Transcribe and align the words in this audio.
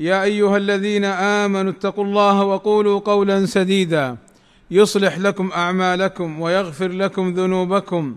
يا 0.00 0.22
أيها 0.22 0.56
الذين 0.56 1.04
آمنوا 1.04 1.72
اتقوا 1.72 2.04
الله 2.04 2.44
وقولوا 2.44 3.00
قولا 3.00 3.46
سديدا. 3.46 4.16
يصلح 4.70 5.18
لكم 5.18 5.50
أعمالكم 5.52 6.40
ويغفر 6.40 6.88
لكم 6.88 7.34
ذنوبكم. 7.34 8.16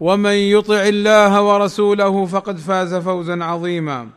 ومن 0.00 0.32
يطع 0.32 0.82
الله 0.82 1.42
ورسوله 1.42 2.26
فقد 2.26 2.56
فاز 2.56 2.94
فوزا 2.94 3.44
عظيما. 3.44 4.08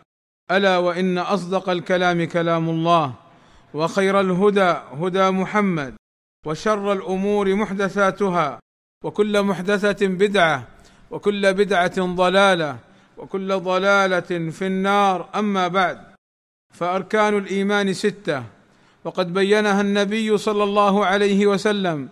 ألا 0.51 0.77
وإن 0.77 1.17
أصدق 1.17 1.69
الكلام 1.69 2.23
كلام 2.23 2.69
الله 2.69 3.13
وخير 3.73 4.19
الهدى 4.19 4.75
هدى 5.01 5.29
محمد 5.29 5.93
وشر 6.45 6.93
الأمور 6.93 7.55
محدثاتها 7.55 8.59
وكل 9.03 9.43
محدثة 9.43 10.07
بدعة 10.07 10.67
وكل 11.11 11.53
بدعة 11.53 12.01
ضلالة 12.15 12.77
وكل 13.17 13.59
ضلالة 13.59 14.49
في 14.51 14.67
النار. 14.67 15.29
أما 15.35 15.67
بعد 15.67 16.12
فأركان 16.73 17.37
الإيمان 17.37 17.93
ستة. 17.93 18.43
وقد 19.03 19.33
بينها 19.33 19.81
النبي 19.81 20.37
صلى 20.37 20.63
الله 20.63 21.05
عليه 21.05 21.47
وسلم 21.47 22.09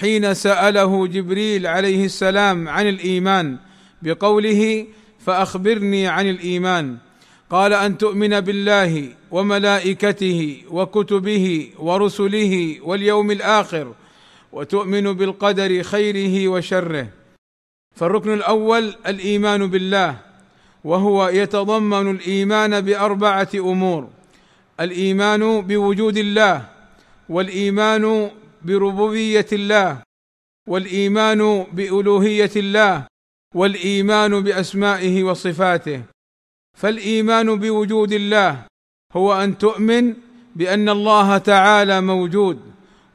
حين 0.00 0.34
سأله 0.34 1.06
جبريل 1.06 1.66
عليه 1.66 2.04
السلام 2.04 2.68
عن 2.68 2.88
الإيمان 2.88 3.58
بقوله 4.02 4.86
فأخبرني 5.18 6.08
عن 6.08 6.30
الإيمان. 6.30 6.96
قال 7.50 7.72
أن 7.72 7.98
تؤمن 7.98 8.40
بالله 8.40 9.08
وملائكته 9.30 10.62
وكتبه 10.70 11.68
ورسله 11.78 12.76
واليوم 12.82 13.30
الآخر 13.30 13.94
وتؤمن 14.52 15.12
بالقدر 15.12 15.82
خيره 15.82 16.48
وشره. 16.48 17.08
فالركن 17.96 18.34
الأول 18.34 18.94
الإيمان 19.06 19.66
بالله. 19.66 20.33
وهو 20.84 21.28
يتضمن 21.28 22.10
الإيمان 22.10 22.80
بأربعة 22.80 23.48
أمور. 23.54 24.08
الإيمان 24.80 25.60
بوجود 25.60 26.16
الله 26.16 26.68
والإيمان 27.28 28.30
بربوبية 28.62 29.46
الله 29.52 30.02
والإيمان 30.68 31.66
بألوهية 31.72 32.50
الله 32.56 33.06
والإيمان 33.54 34.40
بأسمائه 34.40 35.24
وصفاته. 35.24 36.02
فالإيمان 36.78 37.58
بوجود 37.58 38.12
الله 38.12 38.66
هو 39.12 39.42
أن 39.42 39.58
تؤمن 39.58 40.14
بأن 40.56 40.88
الله 40.88 41.38
تعالى 41.38 42.00
موجود 42.00 42.60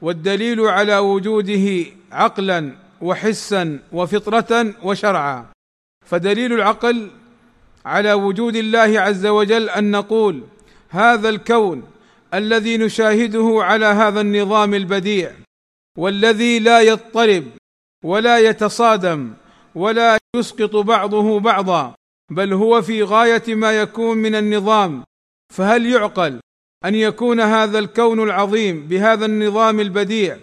والدليل 0.01 0.61
على 0.61 0.97
وجوده 0.97 1.85
عقلا 2.11 2.71
وحسا 3.01 3.79
وفطره 3.91 4.73
وشرعا. 4.83 5.45
فدليل 6.05 6.53
العقل 6.53 7.09
على 7.85 8.13
وجود 8.13 8.55
الله 8.55 8.99
عز 8.99 9.25
وجل 9.25 9.69
أن 9.69 9.91
نقول 9.91 10.43
هذا 10.89 11.29
الكون 11.29 11.83
الذي 12.33 12.77
نشاهده 12.77 13.57
على 13.61 13.85
هذا 13.85 14.21
النظام 14.21 14.73
البديع 14.73 15.31
والذي 15.97 16.59
لا 16.59 16.81
يضطرب 16.81 17.43
ولا 18.03 18.39
يتصادم 18.39 19.33
ولا 19.75 20.17
يسقط 20.35 20.75
بعضه 20.75 21.39
بعضا 21.39 21.95
بل 22.31 22.53
هو 22.53 22.81
في 22.81 23.03
غاية 23.03 23.55
ما 23.55 23.71
يكون 23.71 24.17
من 24.17 24.35
النظام. 24.35 25.03
فهل 25.53 25.85
يعقل 25.85 26.39
أن 26.85 26.95
يكون 26.95 27.39
هذا 27.39 27.79
الكون 27.79 28.23
العظيم 28.23 28.87
بهذا 28.87 29.25
النظام 29.25 29.79
البديع؟ 29.79 30.37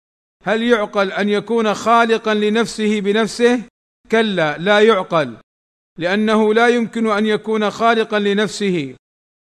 هل 0.45 0.63
يعقل 0.63 1.13
أن 1.13 1.29
يكون 1.29 1.75
خالقا 1.75 2.35
لنفسه 2.35 3.01
بنفسه؟ 3.01 3.63
كلا 4.11 4.59
لا 4.59 4.81
يعقل. 4.81 5.37
لأنه 5.99 6.55
لا 6.55 6.69
يمكن 6.69 7.11
أن 7.11 7.27
يكون 7.27 7.71
خالقا 7.71 8.19
لنفسه 8.19 8.95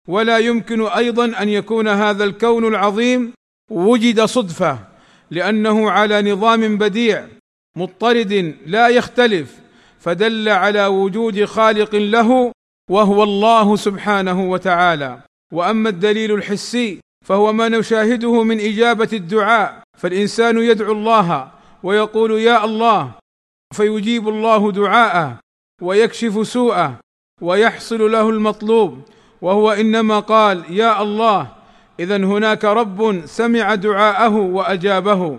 ولا 0.08 0.38
يمكن 0.38 0.86
أيضا 0.86 1.42
أن 1.42 1.48
يكون 1.48 1.88
هذا 1.88 2.24
الكون 2.24 2.64
العظيم 2.64 3.32
وجد 3.70 4.24
صدفة 4.24 4.78
لأنه 5.30 5.90
على 5.90 6.32
نظام 6.32 6.78
بديع 6.78 7.26
مضطرد 7.76 8.56
لا 8.66 8.88
يختلف 8.88 9.60
فدل 10.00 10.48
على 10.48 10.86
وجود 10.86 11.44
خالق 11.44 11.94
له 11.94 12.52
وهو 12.90 13.22
الله 13.22 13.76
سبحانه 13.76 14.50
وتعالى. 14.50 15.20
وأما 15.52 15.88
الدليل 15.88 16.32
الحسي 16.34 17.00
فهو 17.24 17.52
ما 17.52 17.68
نشاهده 17.68 18.42
من 18.42 18.60
إجابة 18.60 19.08
الدعاء 19.12 19.82
فالإنسان 19.98 20.58
يدعو 20.58 20.92
الله 20.92 21.50
ويقول 21.82 22.30
يا 22.30 22.64
الله 22.64 23.12
فيجيب 23.74 24.28
الله 24.28 24.72
دعاءه. 24.72 25.38
ويكشف 25.82 26.46
سوءه 26.46 27.00
ويحصل 27.42 28.12
له 28.12 28.30
المطلوب 28.30 29.02
وهو 29.42 29.70
إنما 29.70 30.20
قال 30.20 30.64
يا 30.70 31.02
الله 31.02 31.48
اذا 32.00 32.16
هناك 32.16 32.64
رب 32.64 33.26
سمع 33.26 33.74
دعاءه 33.74 34.36
وأجابه. 34.36 35.38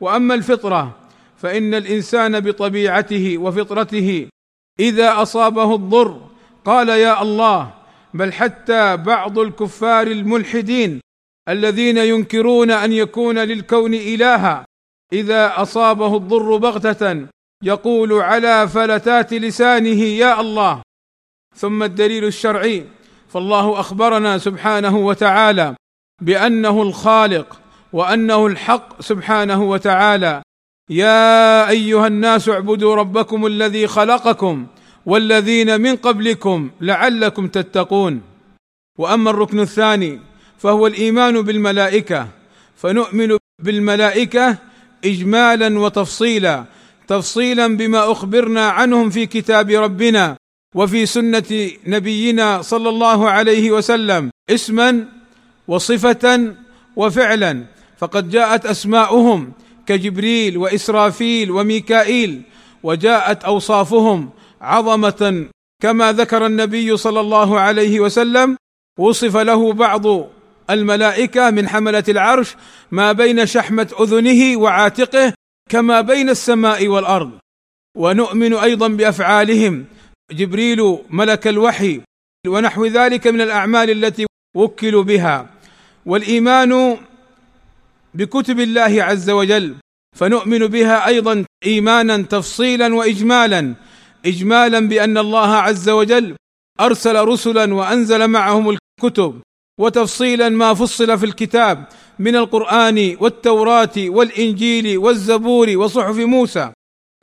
وأما 0.00 0.34
الفطرة 0.34 0.96
فإن 1.36 1.74
الإنسان 1.74 2.40
بطبيعته 2.40 3.38
وفطرته 3.38 4.28
إذا 4.80 5.22
أصابه 5.22 5.74
الضر 5.74 6.20
قال 6.64 6.88
يا 6.88 7.22
الله 7.22 7.74
بل 8.14 8.32
حتى 8.32 8.96
بعض 8.96 9.38
الكفار 9.38 10.06
الملحدين 10.06 11.00
الذين 11.48 11.98
ينكرون 11.98 12.70
أن 12.70 12.92
يكون 12.92 13.38
للكون 13.38 13.94
إلها 13.94 14.64
إذا 15.12 15.62
أصابه 15.62 16.16
الضر 16.16 16.56
بغتة 16.56 17.26
يقول 17.62 18.12
على 18.12 18.68
فلتات 18.68 19.34
لسانه 19.34 20.02
يا 20.02 20.40
الله. 20.40 20.82
ثم 21.56 21.82
الدليل 21.82 22.24
الشرعي. 22.24 22.86
فالله 23.28 23.80
أخبرنا 23.80 24.38
سبحانه 24.38 24.96
وتعالى 24.96 25.74
بأنه 26.22 26.82
الخالق 26.82 27.60
وأنه 27.92 28.46
الحق 28.46 29.02
سبحانه 29.02 29.62
وتعالى. 29.62 30.42
يا 30.90 31.68
أيها 31.68 32.06
الناس 32.06 32.48
اعبدوا 32.48 32.94
ربكم 32.94 33.46
الذي 33.46 33.86
خلقكم 33.86 34.66
والذين 35.06 35.80
من 35.80 35.96
قبلكم 35.96 36.70
لعلكم 36.80 37.48
تتقون. 37.48 38.22
وأما 38.98 39.30
الركن 39.30 39.60
الثاني 39.60 40.20
فهو 40.58 40.86
الإيمان 40.86 41.42
بالملائكة. 41.42 42.28
فنؤمن 42.76 43.36
بالملائكة 43.62 44.58
اجمالا 45.04 45.78
وتفصيلا 45.78 46.64
تفصيلا 47.08 47.76
بما 47.76 48.12
أخبرنا 48.12 48.68
عنهم 48.68 49.10
في 49.10 49.26
كتاب 49.26 49.70
ربنا 49.70 50.36
وفي 50.74 51.06
سنة 51.06 51.70
نبينا 51.86 52.62
صلى 52.62 52.88
الله 52.88 53.30
عليه 53.30 53.70
وسلم 53.70 54.30
اسما 54.50 55.04
وصفة 55.68 56.54
وفعلا. 56.96 57.64
فقد 57.98 58.30
جاءت 58.30 58.66
أسماؤهم 58.66 59.52
كجبريل 59.86 60.58
وإسرافيل 60.58 61.50
وميكائيل 61.50 62.42
وجاءت 62.82 63.44
أوصافهم 63.44 64.30
عظمة. 64.60 65.46
كما 65.82 66.12
ذكر 66.12 66.46
النبي 66.46 66.96
صلى 66.96 67.20
الله 67.20 67.60
عليه 67.60 68.00
وسلم 68.00 68.56
وصف 68.98 69.36
له 69.36 69.72
بعض 69.72 70.04
الملائكة 70.70 71.50
من 71.50 71.68
حملة 71.68 72.04
العرش 72.08 72.56
ما 72.90 73.12
بين 73.12 73.46
شحمة 73.46 73.88
أذنه 74.00 74.56
وعاتقه 74.56 75.32
كما 75.68 76.00
بين 76.00 76.28
السماء 76.30 76.88
والأرض. 76.88 77.30
ونؤمن 77.96 78.54
أيضا 78.54 78.88
بأفعالهم. 78.88 79.84
جبريل 80.32 80.98
ملك 81.10 81.48
الوحي 81.48 82.00
ونحو 82.46 82.86
ذلك 82.86 83.26
من 83.26 83.40
الأعمال 83.40 83.90
التي 83.90 84.26
وكلوا 84.56 85.02
بها. 85.02 85.50
والإيمان 86.06 86.96
بكتب 88.14 88.60
الله 88.60 89.02
عز 89.02 89.30
وجل. 89.30 89.74
فنؤمن 90.16 90.66
بها 90.66 91.06
أيضا 91.06 91.44
إيمانا 91.66 92.22
تفصيلا 92.22 92.94
وإجمالا. 92.94 93.74
إجمالا 94.26 94.88
بأن 94.88 95.18
الله 95.18 95.54
عز 95.56 95.88
وجل 95.88 96.36
أرسل 96.80 97.16
رسلا 97.24 97.74
وأنزل 97.74 98.28
معهم 98.28 98.76
الكتب. 98.76 99.40
وتفصيلا 99.78 100.48
ما 100.48 100.74
فصل 100.74 101.18
في 101.18 101.26
الكتاب 101.26 101.84
من 102.18 102.36
القرآن 102.36 103.16
والتوراة 103.20 103.96
والإنجيل 103.96 104.98
والزبور 104.98 105.76
وصحف 105.76 106.16
موسى. 106.16 106.72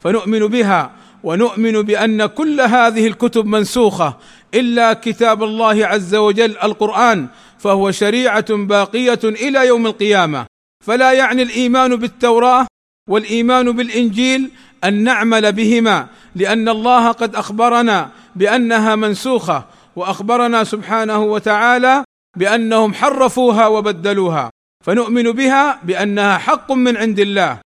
فنؤمن 0.03 0.47
بها 0.47 0.91
ونؤمن 1.23 1.81
بأن 1.81 2.25
كل 2.25 2.61
هذه 2.61 3.07
الكتب 3.07 3.45
منسوخة 3.45 4.17
إلا 4.53 4.93
كتاب 4.93 5.43
الله 5.43 5.85
عز 5.85 6.15
وجل 6.15 6.57
القرآن 6.57 7.27
فهو 7.59 7.91
شريعة 7.91 8.55
باقية 8.55 9.19
إلى 9.23 9.67
يوم 9.67 9.87
القيامة. 9.87 10.45
فلا 10.85 11.11
يعني 11.11 11.41
الإيمان 11.41 11.95
بالتوراة 11.95 12.67
والإيمان 13.09 13.71
بالإنجيل 13.71 14.51
أن 14.83 15.03
نعمل 15.03 15.51
بهما 15.53 16.07
لأن 16.35 16.69
الله 16.69 17.11
قد 17.11 17.35
أخبرنا 17.35 18.09
بأنها 18.35 18.95
منسوخة 18.95 19.65
وأخبرنا 19.95 20.63
سبحانه 20.63 21.23
وتعالى 21.23 22.03
بأنهم 22.35 22.93
حرفوها 22.93 23.67
وبدلوها 23.67 24.49
فنؤمن 24.85 25.31
بها 25.31 25.79
بأنها 25.83 26.37
حق 26.37 26.71
من 26.71 26.97
عند 26.97 27.19
الله. 27.19 27.59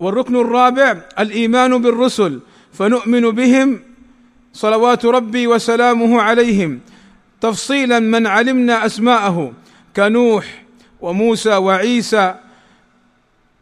والركن 0.00 0.36
الرابع 0.36 1.00
الإيمان 1.18 1.82
بالرسل 1.82 2.40
فنؤمن 2.72 3.30
بهم 3.30 3.80
صلوات 4.52 5.06
ربي 5.06 5.46
وسلامه 5.46 6.22
عليهم. 6.22 6.80
تفصيلا 7.40 7.98
من 7.98 8.26
علمنا 8.26 8.86
أسماءه 8.86 9.52
كنوح 9.96 10.64
وموسى 11.00 11.56
وعيسى 11.56 12.34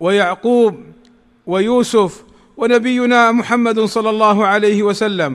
ويعقوب 0.00 0.75
ويوسف 1.46 2.22
ونبينا 2.56 3.32
محمد 3.32 3.81
صلى 3.81 4.10
الله 4.10 4.46
عليه 4.46 4.82
وسلم. 4.82 5.34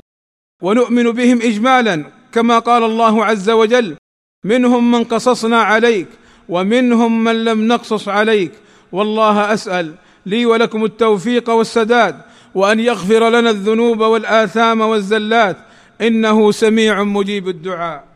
ونؤمن 0.63 1.11
بهم 1.11 1.41
اجمالا 1.41 2.05
كما 2.31 2.59
قال 2.59 2.83
الله 2.83 3.25
عز 3.25 3.49
وجل 3.49 3.95
منهم 4.43 4.91
من 4.91 5.03
قصصنا 5.03 5.61
عليك 5.61 6.07
ومنهم 6.49 7.23
من 7.23 7.45
لم 7.45 7.67
نقصص 7.67 8.07
عليك. 8.07 8.51
والله 8.91 9.53
أسأل 9.53 9.95
لي 10.25 10.45
ولكم 10.45 10.85
التوفيق 10.85 11.49
والسداد 11.49 12.21
وأن 12.55 12.79
يغفر 12.79 13.29
لنا 13.29 13.49
الذنوب 13.49 13.99
والآثام 13.99 14.81
والزلات. 14.81 15.57
إنه 16.01 16.51
سميع 16.51 17.03
مجيب 17.03 17.47
الدعاء. 17.47 18.07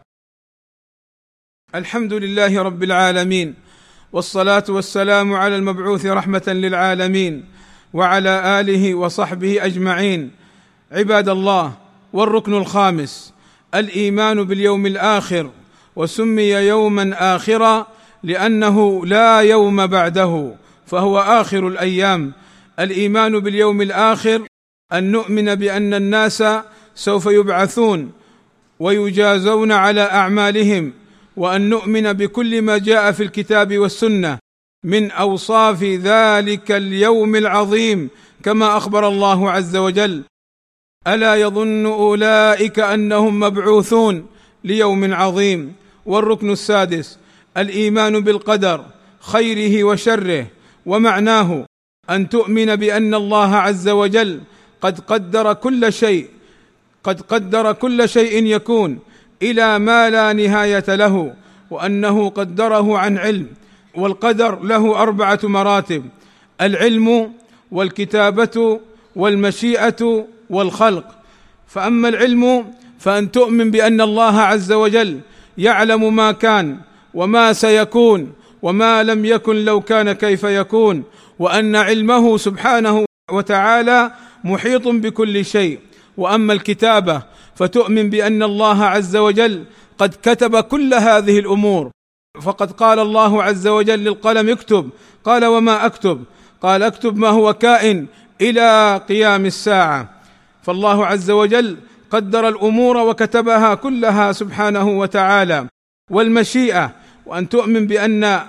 الحمد 1.76 2.14
لله 2.14 2.62
رب 2.62 2.84
العالمين 2.84 3.56
والصلاة 4.14 4.64
والسلام 4.70 5.34
على 5.34 5.56
المبعوث 5.56 6.06
رحمة 6.06 6.44
للعالمين 6.48 7.46
وعلى 7.94 8.60
آله 8.60 8.96
وصحبه 8.96 9.66
أجمعين. 9.66 10.32
عباد 10.92 11.30
الله 11.30 11.74
والركن 12.14 12.54
الخامس 12.54 13.34
الإيمان 13.76 14.44
باليوم 14.44 14.86
الآخر. 14.86 15.50
وسمي 15.96 16.52
يوما 16.52 17.36
آخرا 17.36 17.88
لأنه 18.24 19.06
لا 19.06 19.40
يوم 19.40 19.88
بعده 19.88 20.56
فهو 20.86 21.20
آخر 21.20 21.68
الأيام. 21.68 22.32
الإيمان 22.80 23.40
باليوم 23.40 23.82
الآخر 23.82 24.42
أن 24.94 25.12
نؤمن 25.12 25.56
بأن 25.56 25.94
الناس 25.94 26.44
سوف 26.96 27.26
يبعثون 27.26 28.12
ويجازون 28.80 29.72
على 29.72 30.02
أعمالهم 30.02 30.94
وأن 31.38 31.70
نؤمن 31.70 32.14
بكل 32.14 32.62
ما 32.62 32.78
جاء 32.78 33.12
في 33.12 33.24
الكتاب 33.24 33.78
والسنة. 33.78 34.38
من 34.84 35.12
أوصاف 35.12 35.84
ذلك 35.84 36.72
اليوم 36.72 37.36
العظيم 37.36 38.10
كما 38.44 38.78
أخبر 38.78 39.08
الله 39.08 39.52
عز 39.52 39.76
وجل 39.76 40.24
ألا 41.08 41.36
يظن 41.36 41.86
أولئك 41.86 42.80
أنهم 42.80 43.40
مبعوثون 43.40 44.26
ليوم 44.64 45.14
عظيم. 45.14 45.81
والركن 46.06 46.52
السادس 46.52 47.18
الإيمان 47.58 48.20
بالقدر 48.20 48.86
خيره 49.20 49.84
وشره 49.84 50.48
ومعناه 50.86 51.66
أن 52.10 52.30
تؤمن 52.30 52.76
بأن 52.76 53.14
الله 53.14 53.56
عز 53.56 53.90
وجل 53.90 54.42
قد 54.82 55.00
قدر 55.00 55.54
كل 55.54 55.94
شيء 55.94 56.28
قد 57.04 57.22
قدر 57.22 57.72
كل 57.74 58.10
شيء 58.10 58.46
يكون 58.46 59.00
إلى 59.42 59.80
ما 59.80 60.10
لا 60.10 60.34
نهاية 60.34 60.96
له 60.96 61.34
وأنه 61.72 62.30
قدره 62.30 62.98
عن 62.98 63.18
علم 63.18 63.48
والقدر 63.96 64.64
له 64.64 65.02
أربعة 65.02 65.40
مراتب 65.44 66.06
العلم 66.62 67.32
والكتابة 67.72 68.80
والمشيئة 69.16 70.28
والخلق. 70.50 71.06
فأما 71.68 72.10
العلم 72.10 72.74
فأن 73.00 73.32
تؤمن 73.32 73.72
بأن 73.72 74.02
الله 74.02 74.40
عز 74.40 74.72
وجل 74.72 75.20
يعلم 75.62 76.16
ما 76.16 76.32
كان 76.32 76.78
وما 77.14 77.54
سيكون 77.54 78.34
وما 78.62 79.04
لم 79.04 79.26
يكن 79.26 79.56
لو 79.66 79.82
كان 79.82 80.12
كيف 80.12 80.44
يكون 80.44 81.04
وأن 81.40 81.76
علمه 81.76 82.38
سبحانه 82.38 83.06
وتعالى 83.32 84.12
محيط 84.44 84.88
بكل 84.88 85.46
شيء. 85.46 85.80
وأما 86.18 86.54
الكتابة 86.54 87.22
فتؤمن 87.56 88.10
بأن 88.10 88.44
الله 88.44 88.86
عز 88.86 89.16
وجل 89.16 89.64
قد 89.98 90.14
كتب 90.24 90.60
كل 90.60 90.94
هذه 90.94 91.40
الأمور. 91.40 91.92
فقد 92.42 92.72
قال 92.72 93.00
الله 93.00 93.44
عز 93.44 93.68
وجل 93.68 94.00
للقلم 94.00 94.50
اكتب. 94.50 94.90
قال 95.24 95.46
وما 95.46 95.86
أكتب؟ 95.86 96.24
قال 96.62 96.84
اكتب 96.84 97.18
ما 97.18 97.30
هو 97.30 97.54
كائن 97.54 98.06
إلى 98.42 99.02
قيام 99.10 99.46
الساعة. 99.46 100.10
فالله 100.64 101.06
عز 101.06 101.32
وجل 101.32 101.78
قدر 102.12 102.48
الأمور 102.48 102.98
وكتبها 102.98 103.76
كلها 103.76 104.32
سبحانه 104.32 104.90
وتعالى. 105.00 105.68
والمشيئة 106.12 106.92
وأن 107.26 107.50
تؤمن 107.50 107.88
بأن 107.88 108.42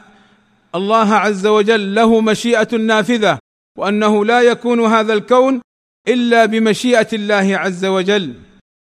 الله 0.75 1.15
عز 1.15 1.47
وجل 1.47 1.95
له 1.95 2.21
مشيئة 2.21 2.77
نافذة 2.77 3.39
وأنه 3.79 4.25
لا 4.25 4.41
يكون 4.41 4.81
هذا 4.81 5.13
الكون 5.13 5.61
إلا 6.09 6.45
بمشيئة 6.47 7.09
الله 7.13 7.57
عز 7.57 7.85
وجل. 7.85 8.35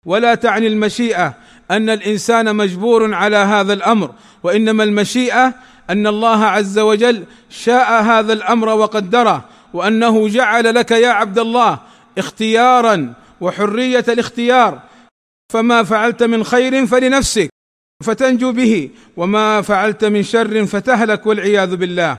ولا 0.05 0.35
تعني 0.35 0.67
المشيئة 0.67 1.33
أن 1.71 1.89
الإنسان 1.89 2.55
مجبور 2.55 3.13
على 3.13 3.37
هذا 3.37 3.73
الأمر 3.73 4.11
وإنما 4.43 4.83
المشيئة 4.83 5.53
أن 5.89 6.07
الله 6.07 6.45
عز 6.45 6.79
وجل 6.79 7.23
شاء 7.49 8.03
هذا 8.03 8.33
الأمر 8.33 8.69
وقدره 8.69 9.45
وأنه 9.73 10.27
جعل 10.27 10.75
لك 10.75 10.91
يا 10.91 11.09
عبد 11.09 11.39
الله 11.39 11.79
اختيارا 12.17 13.13
وحرية 13.41 14.05
الاختيار. 14.07 14.81
فما 15.53 15.83
فعلت 15.83 16.23
من 16.23 16.43
خير 16.43 16.85
فلنفسك 16.85 17.49
فتنجو 18.03 18.51
به 18.51 18.89
وما 19.17 19.61
فعلت 19.61 20.05
من 20.05 20.23
شر 20.23 20.65
فتهلك 20.65 21.25
والعياذ 21.25 21.75
بالله. 21.75 22.17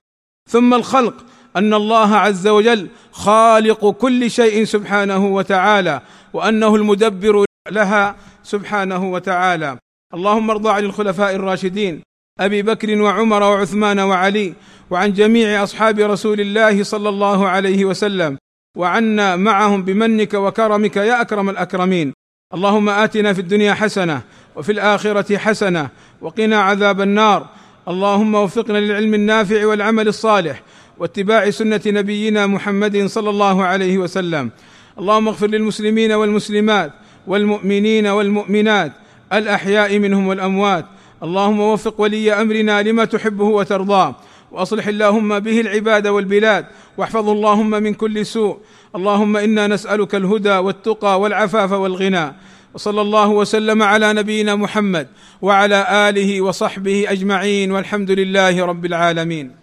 ثم 0.50 0.74
الخلق 0.74 1.24
أن 1.56 1.74
الله 1.74 2.16
عز 2.16 2.48
وجل 2.48 2.88
خالق 3.12 3.90
كل 3.90 4.30
شيء 4.30 4.64
سبحانه 4.64 5.26
وتعالى 5.26 6.00
وأنه 6.32 6.76
المدبر 6.76 7.44
لها 7.70 8.16
سبحانه 8.42 9.12
وتعالى. 9.12 9.78
اللهم 10.14 10.50
ارضى 10.50 10.70
عن 10.70 10.84
الخلفاء 10.84 11.34
الراشدين 11.34 12.02
أبي 12.40 12.62
بكر 12.62 13.02
وعمر 13.02 13.42
وعثمان 13.42 13.98
وعلي 14.00 14.54
وعن 14.90 15.12
جميع 15.12 15.62
أصحاب 15.62 15.98
رسول 15.98 16.40
الله 16.40 16.82
صلى 16.82 17.08
الله 17.08 17.48
عليه 17.48 17.84
وسلم. 17.84 18.38
وعنا 18.76 19.36
معهم 19.36 19.82
بمنك 19.82 20.34
وكرمك 20.34 20.96
يا 20.96 21.20
أكرم 21.20 21.50
الأكرمين. 21.50 22.12
اللهم 22.54 22.88
آتنا 22.88 23.32
في 23.32 23.40
الدنيا 23.40 23.74
حسنة 23.74 24.20
وفي 24.56 24.72
الآخرة 24.72 25.36
حسنة 25.36 25.88
وقنا 26.20 26.62
عذاب 26.62 27.00
النار. 27.00 27.46
اللهم 27.88 28.34
وفقنا 28.34 28.78
للعلم 28.78 29.14
النافع 29.14 29.66
والعمل 29.66 30.08
الصالح 30.08 30.62
واتباع 30.98 31.50
سنة 31.50 31.80
نبينا 31.86 32.46
محمد 32.46 33.06
صلى 33.06 33.30
الله 33.30 33.64
عليه 33.64 33.98
وسلم. 33.98 34.50
اللهم 34.98 35.28
اغفر 35.28 35.46
للمسلمين 35.46 36.12
والمسلمات 36.12 36.92
والمؤمنين 37.26 38.06
والمؤمنات 38.06 38.92
الأحياء 39.32 39.98
منهم 39.98 40.26
والأموات. 40.26 40.86
اللهم 41.22 41.60
وفق 41.60 42.00
ولي 42.00 42.32
أمرنا 42.32 42.82
لما 42.82 43.04
تحبه 43.04 43.44
وترضاه. 43.44 44.16
وأصلح 44.52 44.86
اللهم 44.86 45.38
به 45.38 45.60
العباد 45.60 46.06
والبلاد 46.06 46.66
واحفظه 46.98 47.32
اللهم 47.32 47.70
من 47.70 47.94
كل 47.94 48.26
سوء. 48.26 48.58
اللهم 48.96 49.36
إنا 49.36 49.66
نسألك 49.66 50.14
الهدى 50.14 50.56
والتقى 50.56 51.20
والعفاف 51.20 51.72
والغنى. 51.72 52.32
وصلى 52.74 53.00
الله 53.00 53.28
وسلم 53.28 53.82
على 53.82 54.12
نبينا 54.12 54.54
محمد 54.56 55.08
وعلى 55.42 56.08
آله 56.08 56.40
وصحبه 56.40 57.04
أجمعين 57.08 57.72
والحمد 57.72 58.10
لله 58.10 58.66
رب 58.66 58.84
العالمين. 58.84 59.61